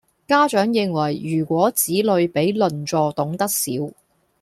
[0.27, 3.69] 家長認為如果子女比鄰座懂得少